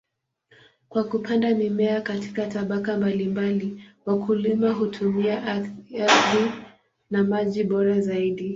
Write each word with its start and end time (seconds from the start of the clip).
Kwa 0.89 1.03
kupanda 1.03 1.55
mimea 1.55 2.01
katika 2.01 2.47
tabaka 2.47 2.97
mbalimbali, 2.97 3.83
wakulima 4.05 4.71
hutumia 4.71 5.43
ardhi 5.43 6.51
na 7.11 7.23
maji 7.23 7.63
bora 7.63 8.01
zaidi. 8.01 8.49